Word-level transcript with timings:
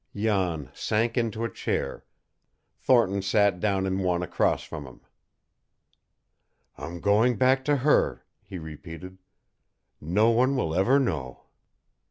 Jan 0.15 0.71
sank 0.73 1.15
into 1.15 1.43
a 1.43 1.53
chair, 1.53 2.05
Thornton 2.75 3.21
sat 3.21 3.59
down 3.59 3.85
in 3.85 3.99
one 3.99 4.23
across 4.23 4.63
from 4.63 4.87
him. 4.87 5.01
"I 6.75 6.87
am 6.87 7.01
going 7.01 7.37
back 7.37 7.63
to 7.65 7.75
her," 7.75 8.25
he 8.41 8.57
repeated. 8.57 9.19
"No 10.01 10.31
one 10.31 10.55
will 10.55 10.73
ever 10.73 10.99
know." 10.99 11.43